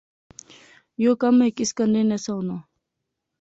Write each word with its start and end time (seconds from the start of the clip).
یو 1.03 1.11
کم 1.21 1.35
ہیک 1.43 1.57
اس 1.61 1.71
کنے 1.77 2.01
نہسا 2.09 2.31
ہونا 2.35 2.55